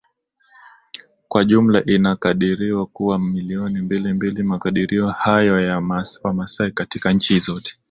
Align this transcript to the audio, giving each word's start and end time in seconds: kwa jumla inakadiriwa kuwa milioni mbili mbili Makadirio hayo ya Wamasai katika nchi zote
kwa 1.27 1.45
jumla 1.45 1.85
inakadiriwa 1.85 2.85
kuwa 2.85 3.19
milioni 3.19 3.81
mbili 3.81 4.13
mbili 4.13 4.43
Makadirio 4.43 5.09
hayo 5.09 5.61
ya 5.61 6.01
Wamasai 6.23 6.71
katika 6.71 7.13
nchi 7.13 7.39
zote 7.39 7.75